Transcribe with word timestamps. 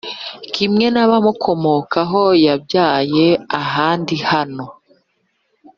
Kimwe 0.53 0.85
n 0.93 0.97
abamukomokaho 1.03 2.21
yabyaye 2.45 3.27
ahandi 3.61 4.15
naho 4.25 4.69